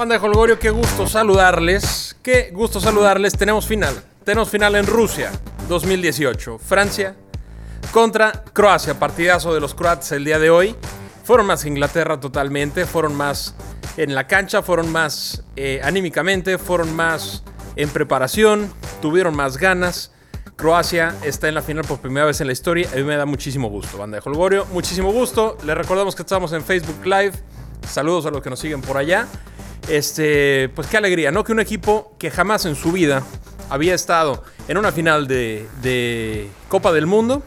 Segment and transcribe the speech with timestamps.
[0.00, 2.16] Banda de Holgorio, qué gusto saludarles.
[2.22, 3.36] Qué gusto saludarles.
[3.36, 4.02] Tenemos final.
[4.24, 5.30] Tenemos final en Rusia
[5.68, 6.58] 2018.
[6.58, 7.14] Francia
[7.92, 8.98] contra Croacia.
[8.98, 10.74] Partidazo de los croatas el día de hoy.
[11.22, 12.86] Fueron más Inglaterra totalmente.
[12.86, 13.54] Fueron más
[13.98, 14.62] en la cancha.
[14.62, 16.56] Fueron más eh, anímicamente.
[16.56, 17.42] Fueron más
[17.76, 18.72] en preparación.
[19.02, 20.12] Tuvieron más ganas.
[20.56, 22.88] Croacia está en la final por primera vez en la historia.
[22.90, 24.64] A mí me da muchísimo gusto, banda de Holgorio.
[24.72, 25.58] Muchísimo gusto.
[25.62, 27.32] Les recordamos que estamos en Facebook Live.
[27.86, 29.26] Saludos a los que nos siguen por allá.
[29.90, 31.42] Este, pues qué alegría, ¿no?
[31.42, 33.24] Que un equipo que jamás en su vida
[33.70, 37.42] había estado en una final de, Copa del Mundo,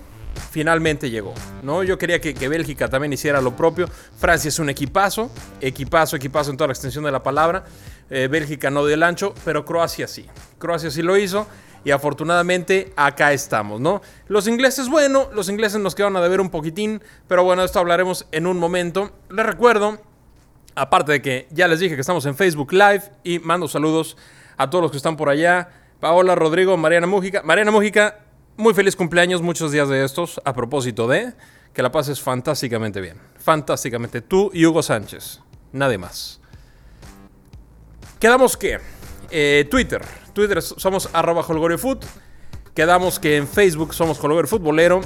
[0.51, 1.83] finalmente llegó, ¿no?
[1.83, 3.87] Yo quería que, Bélgica también hiciera lo propio.
[4.17, 7.63] Francia es un equipazo, equipazo, equipazo en toda la extensión de la palabra.
[8.09, 10.25] Eh, Bélgica no dio el ancho, pero Croacia sí.
[10.57, 11.47] Croacia sí lo hizo
[11.85, 14.01] y afortunadamente acá estamos, ¿no?
[14.27, 18.27] Los ingleses, bueno, los ingleses nos quedaron a deber un poquitín, pero bueno, esto hablaremos
[18.33, 19.13] en un momento.
[19.29, 20.01] Les recuerdo
[20.75, 24.17] Aparte de que ya les dije que estamos en Facebook Live y mando saludos
[24.57, 25.69] a todos los que están por allá.
[25.99, 27.43] Paola, Rodrigo, Mariana Mújica.
[27.43, 28.19] Mariana Mújica,
[28.57, 31.33] muy feliz cumpleaños, muchos días de estos, a propósito de
[31.73, 33.17] que la pases fantásticamente bien.
[33.37, 34.21] Fantásticamente.
[34.21, 35.41] Tú y Hugo Sánchez.
[35.71, 36.39] Nadie más.
[38.19, 38.79] Quedamos que
[39.31, 40.01] eh, Twitter.
[40.33, 42.05] Twitter somos arroba holgoriofoot.
[42.73, 45.01] Quedamos que en Facebook somos Holgorio Futbolero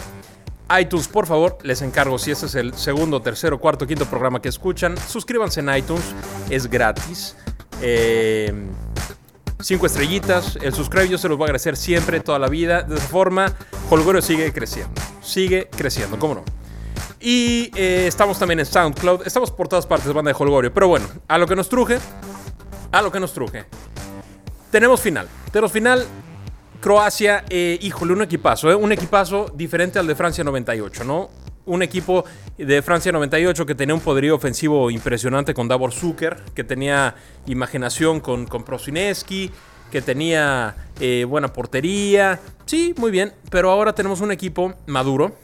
[0.80, 4.50] iTunes, por favor, les encargo, si este es el segundo, tercero, cuarto, quinto programa que
[4.50, 6.04] escuchan, suscríbanse en iTunes,
[6.50, 7.36] es gratis.
[7.82, 8.54] Eh,
[9.62, 12.84] cinco estrellitas, el subscribe se los voy a agradecer siempre, toda la vida.
[12.84, 13.54] De esa forma,
[13.90, 16.44] Holgorio sigue creciendo, sigue creciendo, ¿cómo no?
[17.20, 20.74] Y eh, estamos también en SoundCloud, estamos por todas partes, banda de Holgorio.
[20.74, 22.00] Pero bueno, a lo que nos truje,
[22.92, 23.66] a lo que nos truje.
[24.72, 26.06] Tenemos final, tenemos final,
[26.80, 28.76] Croacia, eh, híjole, un equipazo, ¿eh?
[28.76, 31.30] un equipazo diferente al de Francia 98, ¿no?
[31.66, 32.24] Un equipo
[32.58, 37.16] de Francia 98 que tenía un poderío ofensivo impresionante con Davor Zucker, que tenía
[37.48, 39.52] imaginación con, con Prosineski,
[39.92, 42.40] que tenía eh, buena portería.
[42.66, 45.36] Sí, muy bien, pero ahora tenemos un equipo maduro,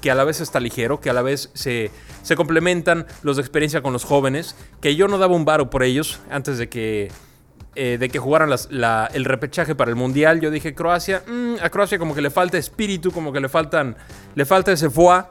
[0.00, 1.90] que a la vez está ligero, que a la vez se,
[2.22, 5.82] se complementan los de experiencia con los jóvenes, que yo no daba un varo por
[5.82, 7.10] ellos antes de que
[7.76, 12.00] eh, de que jugaran el repechaje para el Mundial, yo dije Croacia, mm, a Croacia
[12.00, 13.96] como que le falta espíritu, como que le, faltan,
[14.34, 15.22] le falta ese foie.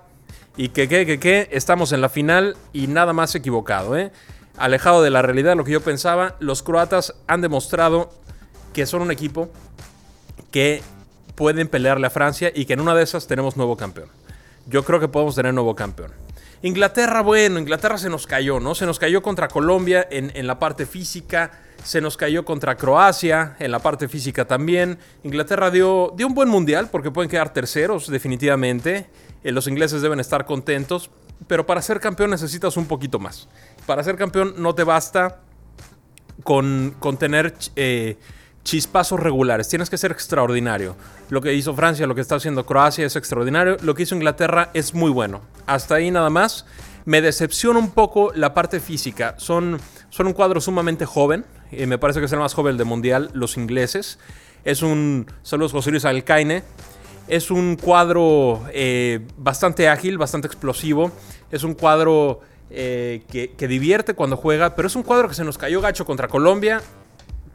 [0.55, 4.11] Y que, que, que, que, estamos en la final y nada más equivocado, ¿eh?
[4.57, 8.09] Alejado de la realidad, lo que yo pensaba, los croatas han demostrado
[8.73, 9.49] que son un equipo
[10.51, 10.81] que
[11.35, 14.09] pueden pelearle a Francia y que en una de esas tenemos nuevo campeón.
[14.65, 16.11] Yo creo que podemos tener nuevo campeón.
[16.61, 18.75] Inglaterra, bueno, Inglaterra se nos cayó, ¿no?
[18.75, 21.51] Se nos cayó contra Colombia en, en la parte física
[21.83, 24.99] se nos cayó contra Croacia, en la parte física también.
[25.23, 29.09] Inglaterra dio, un buen mundial porque pueden quedar terceros definitivamente.
[29.43, 31.09] Eh, los ingleses deben estar contentos,
[31.47, 33.47] pero para ser campeón necesitas un poquito más.
[33.85, 35.41] Para ser campeón no te basta
[36.43, 38.17] con, con tener eh,
[38.63, 40.95] chispazos regulares, tienes que ser extraordinario.
[41.29, 44.69] Lo que hizo Francia, lo que está haciendo Croacia es extraordinario, lo que hizo Inglaterra
[44.73, 45.41] es muy bueno.
[45.65, 46.65] Hasta ahí nada más.
[47.09, 49.33] Me decepciona un poco la parte física.
[49.39, 49.79] Son,
[50.11, 51.43] son un cuadro sumamente joven.
[51.71, 54.19] y me parece que es el más joven del mundial, los ingleses.
[54.63, 55.25] Es un.
[55.41, 56.61] Saludos José Luis Alcaine.
[57.27, 61.11] Es un cuadro eh, bastante ágil, bastante explosivo.
[61.49, 65.43] Es un cuadro eh, que, que, divierte cuando juega, pero es un cuadro que se
[65.43, 66.79] nos cayó gacho contra Colombia.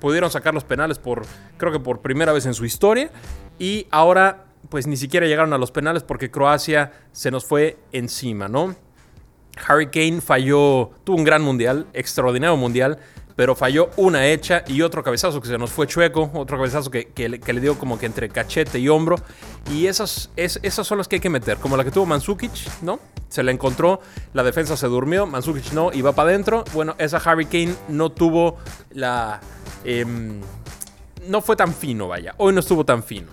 [0.00, 1.26] Pudieron sacar los penales por,
[1.58, 3.12] creo que por primera vez en su historia.
[3.60, 8.48] Y ahora, pues ni siquiera llegaron a los penales porque Croacia se nos fue encima,
[8.48, 8.74] ¿no?
[9.66, 12.98] Harry Kane falló, tuvo un gran mundial, extraordinario mundial,
[13.36, 17.08] pero falló una hecha y otro cabezazo que se nos fue chueco, otro cabezazo que,
[17.16, 19.16] le dio como que entre cachete y hombro.
[19.70, 22.52] Y esas, es, esas son las que hay que meter, como la que tuvo Mansukic,
[22.82, 23.00] ¿no?
[23.28, 24.00] Se la encontró,
[24.32, 26.64] la defensa se durmió, Mansukic no, va para adentro.
[26.72, 28.58] Bueno, esa Harry Kane no tuvo
[28.90, 29.40] la...
[29.84, 30.40] Em,
[31.26, 33.28] no fue tan fino, vaya, hoy no estuvo tan fino.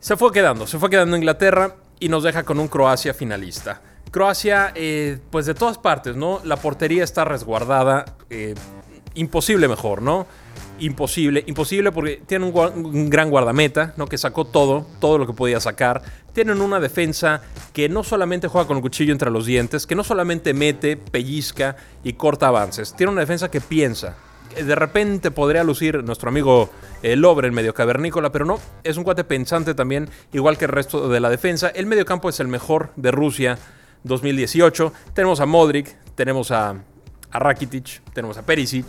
[0.00, 3.80] Se fue quedando, se fue quedando Inglaterra y nos deja con un Croacia finalista.
[4.14, 6.40] Croacia, eh, pues de todas partes, ¿no?
[6.44, 8.04] La portería está resguardada.
[8.30, 8.54] Eh,
[9.14, 10.28] imposible mejor, ¿no?
[10.78, 14.06] Imposible, imposible porque tienen un, gran guardameta, ¿no?
[14.06, 16.00] Que sacó todo, todo lo que podía sacar.
[16.32, 17.42] Tienen una defensa
[17.72, 21.74] que no solamente juega con el cuchillo entre los dientes, que no solamente mete, pellizca
[22.04, 22.94] y corta avances.
[22.94, 24.14] Tiene una defensa que piensa.
[24.54, 26.70] De repente podría lucir nuestro amigo
[27.02, 30.70] eh, Lobre, el medio cavernícola, pero no, es un cuate pensante también, igual que el
[30.70, 31.66] resto de la defensa.
[31.68, 33.58] El medio campo es el mejor de Rusia
[34.04, 34.92] 2018.
[35.12, 36.76] Tenemos a Modric, tenemos a,
[37.32, 38.86] Rakitic, tenemos a Perisic,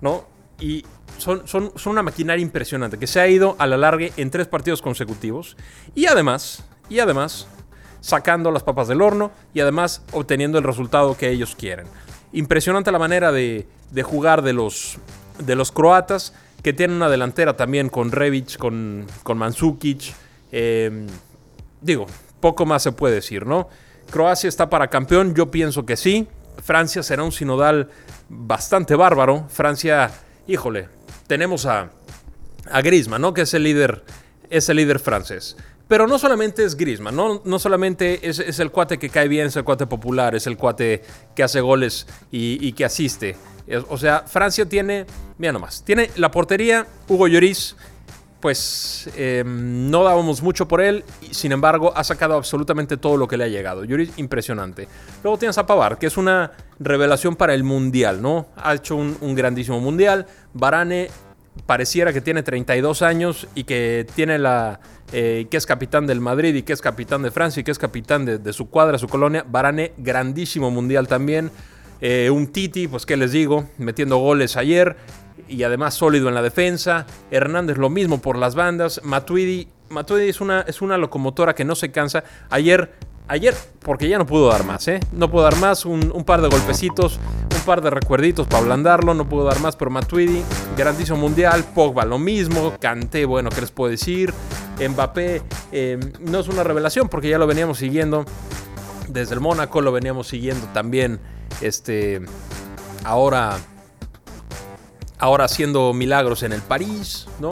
[0.00, 0.24] ¿no?
[0.58, 0.84] Y
[1.18, 4.48] son, son, son, una maquinaria impresionante que se ha ido a la larga en tres
[4.48, 5.56] partidos consecutivos.
[5.94, 7.46] Y además, y además,
[8.00, 11.86] sacando las papas del horno y además obteniendo el resultado que ellos quieren.
[12.32, 14.98] impresionante la manera de, de jugar de los,
[15.38, 20.14] de los croatas, que tienen una delantera también con Revic, con, con Mandzukic.
[20.50, 21.06] Eh,
[21.80, 22.06] digo,
[22.40, 23.68] poco más se puede decir, ¿no?
[24.10, 26.26] Croacia está para campeón, yo pienso que sí.
[26.62, 27.90] Francia será un sinodal
[28.28, 29.46] bastante bárbaro.
[29.48, 30.10] Francia,
[30.46, 30.88] híjole,
[31.26, 31.90] tenemos a,
[32.70, 33.34] a Griezmann, ¿no?
[33.34, 34.04] Que es el líder,
[34.50, 35.56] es el líder francés.
[35.88, 39.56] Pero no solamente es Griezmann, no, no solamente es, el cuate que cae bien, es
[39.56, 41.02] el cuate popular, es el cuate
[41.36, 43.36] que hace goles y, y que asiste.
[43.88, 45.06] O sea, Francia tiene,
[45.38, 47.76] mira nomás, tiene la portería, Hugo Lloris,
[48.40, 53.36] pues eh, no dábamos mucho por él, sin embargo ha sacado absolutamente todo lo que
[53.36, 53.84] le ha llegado.
[53.84, 54.88] Lloris, impresionante.
[55.22, 58.46] Luego tienes a Pavar, que es una revelación para el Mundial, ¿no?
[58.56, 60.26] Ha hecho un, grandísimo Mundial.
[60.52, 61.08] Varane
[61.64, 64.80] pareciera que tiene 32 años y que tiene la
[65.12, 67.78] eh, que es capitán del Madrid y que es capitán de Francia y que es
[67.78, 69.44] capitán de, su cuadra, su colonia.
[69.48, 71.50] Varane, grandísimo mundial también.
[72.02, 74.96] Eh, un Titi, pues qué les digo, metiendo goles ayer
[75.48, 77.06] y además sólido en la defensa.
[77.30, 79.00] Hernández lo mismo por las bandas.
[79.04, 82.24] Matuidi, Matuidi es una, es una locomotora que no se cansa.
[82.50, 82.90] Ayer
[83.28, 85.00] Ayer, porque ya no pudo dar más, ¿eh?
[85.10, 87.18] No pudo dar más, un, par de golpecitos,
[87.52, 90.44] un par de recuerditos para ablandarlo, no pudo dar más, pero Matuidi,
[90.76, 94.32] grandísimo mundial, Pogba lo mismo, Canté, bueno, ¿qué les puedo decir?
[94.78, 95.42] Mbappé,
[95.72, 98.24] eh, no es una revelación porque ya lo veníamos siguiendo
[99.08, 101.18] desde el Mónaco, lo veníamos siguiendo también,
[101.60, 102.20] este,
[103.02, 103.58] ahora,
[105.18, 107.50] ahora haciendo milagros en el París, ¿no?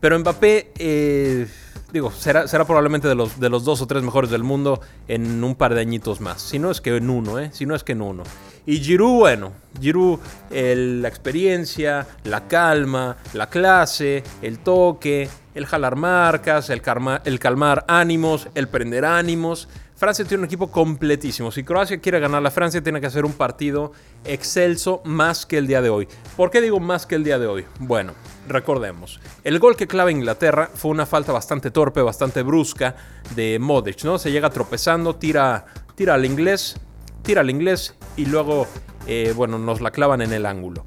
[0.00, 0.72] Pero Mbappé...
[0.78, 1.46] Eh,
[1.92, 5.54] digo, será, probablemente de los, de los dos o tres mejores del mundo en un
[5.54, 6.40] par de añitos más.
[6.40, 7.50] Si no es que en uno, ¿eh?
[7.52, 8.22] Si no es que en uno.
[8.66, 10.20] Y Giroud, bueno, Giroud,
[10.50, 16.82] el, la experiencia, la calma, la clase, el toque, el jalar marcas, el,
[17.24, 19.68] el calmar ánimos, el prender ánimos.
[20.00, 21.52] Francia tiene un equipo completísimo.
[21.52, 23.92] Si Croacia quiere ganar la Francia, tiene que hacer un partido
[24.24, 26.08] excelso más que el día de hoy.
[26.38, 27.66] ¿Por qué digo más que el día de hoy?
[27.80, 28.14] Bueno,
[28.48, 32.96] recordemos, el gol que clava Inglaterra fue una falta bastante torpe, bastante brusca
[33.36, 34.18] de Modric, ¿no?
[34.18, 35.66] Se llega tropezando, tira,
[35.96, 36.80] tira al inglés,
[37.20, 38.66] tira al inglés y luego,
[39.06, 40.86] eh, bueno, nos la clavan en el ángulo.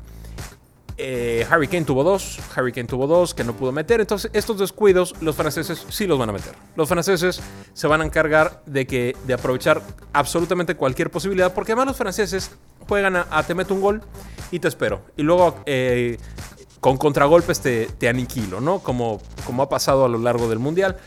[0.98, 4.02] Eh, Harry Kane tuvo dos, Harry Kane tuvo dos que no pudo meter.
[4.02, 6.54] Entonces, estos descuidos, los franceses sí los van a meter.
[6.76, 7.42] Los franceses
[7.74, 9.82] se van a encargar de, que, de aprovechar
[10.14, 12.52] absolutamente cualquier posibilidad, porque además los franceses
[12.88, 14.02] juegan a, te meto un gol
[14.52, 15.02] y te espero.
[15.18, 16.18] Y luego eh,
[16.80, 18.80] con contragolpes te, te, aniquilo, ¿no?
[18.80, 20.98] Como, como ha pasado a lo largo del Mundial.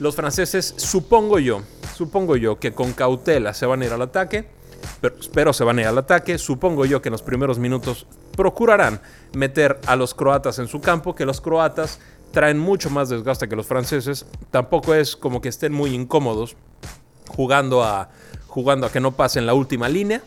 [0.00, 1.62] Los franceses, supongo yo,
[1.94, 4.48] supongo yo que con cautela se van a ir al ataque,
[5.00, 6.38] pero, pero se van a ir al ataque.
[6.38, 8.06] Supongo yo que en los primeros minutos
[8.38, 9.00] procurarán
[9.32, 11.98] meter a los croatas en su campo, que los croatas
[12.30, 14.26] traen mucho más desgaste que los franceses.
[14.52, 16.54] Tampoco es como que estén muy incómodos
[17.26, 18.10] jugando a,
[18.46, 20.22] jugando a que no pasen la última línea.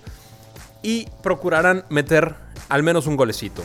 [0.84, 2.36] Y procurarán meter
[2.68, 3.64] al menos un golecito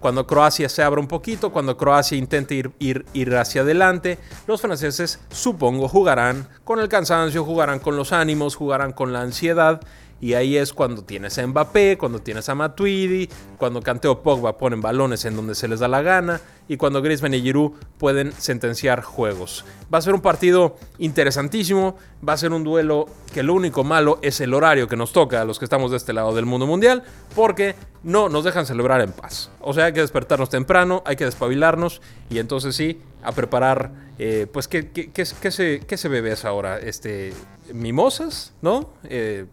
[0.00, 4.60] cuando Croacia se abra un poquito, cuando Croacia intente ir, ir, ir, hacia adelante, los
[4.60, 9.80] franceses supongo jugarán con el cansancio, jugarán con los ánimos, jugarán con la ansiedad.
[10.20, 13.28] Y ahí es cuando tienes a Mbappé, cuando tienes a Matuidi,
[13.58, 17.34] cuando Canteo Pogba ponen balones en donde se les da la gana y cuando Griezmann
[17.34, 19.64] y Giroud pueden sentenciar juegos.
[19.92, 21.96] Va a ser un partido interesantísimo,
[22.26, 25.42] va a ser un duelo que lo único malo es el horario que nos toca
[25.42, 27.02] a los que estamos de este lado del mundo mundial,
[27.34, 29.50] porque no nos dejan celebrar en paz.
[29.60, 34.46] O sea, hay que despertarnos temprano, hay que despabilarnos y entonces sí, a preparar, eh,
[34.52, 36.78] pues, ¿qué, qué, qué, qué se, ¿qué se bebe esa hora?
[36.78, 37.32] Este,
[37.72, 38.54] ¿Mimosas?
[38.62, 38.90] ¿No?
[39.04, 39.46] Eh,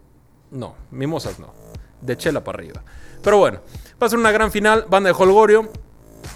[0.54, 1.52] no, mimosas no.
[2.00, 2.82] De chela para arriba.
[3.22, 3.60] Pero bueno,
[4.00, 4.86] va a ser una gran final.
[4.88, 5.70] Banda de Holgorio.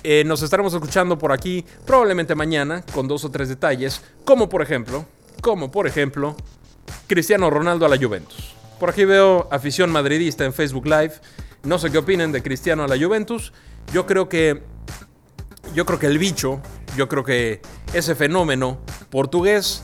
[0.02, 4.02] Eh, nos estaremos escuchando por aquí probablemente mañana con dos o tres detalles.
[4.24, 5.06] Como por ejemplo,
[5.40, 6.36] como por ejemplo,
[7.06, 8.54] Cristiano Ronaldo a la Juventus.
[8.78, 11.14] Por aquí veo afición madridista en Facebook Live.
[11.62, 13.52] No sé qué opinen de Cristiano a la Juventus.
[13.92, 14.62] Yo creo que.
[15.74, 16.62] Yo creo que el bicho,
[16.96, 17.60] yo creo que
[17.92, 18.78] ese fenómeno
[19.10, 19.82] portugués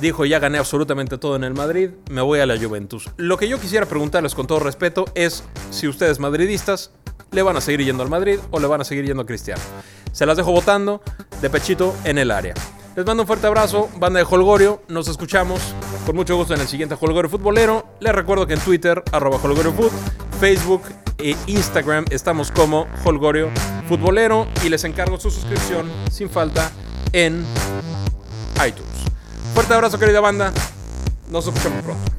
[0.00, 3.10] dijo ya gané absolutamente todo en el Madrid, me voy a la Juventus.
[3.16, 6.90] Lo que yo quisiera preguntarles con todo respeto es si ustedes madridistas
[7.32, 9.60] le van a seguir yendo al Madrid o le van a seguir yendo a Cristiano.
[10.12, 11.02] Se las dejo votando
[11.40, 12.54] de pechito en el área.
[12.96, 14.82] Les mando un fuerte abrazo, banda de Holgorio.
[14.88, 15.60] Nos escuchamos
[16.06, 17.84] con mucho gusto en el siguiente Holgorio Futbolero.
[18.00, 19.74] Les recuerdo que en Twitter, arroba Holgorio
[20.40, 20.82] Facebook
[21.18, 23.50] e Instagram estamos como Holgorio
[23.86, 26.70] Futbolero y les encargo su suscripción sin falta
[27.12, 27.44] en
[28.66, 28.85] iTunes.
[29.66, 30.52] Fuerte abrazo, querida banda.
[31.28, 32.12] Nos escuchamos pronto.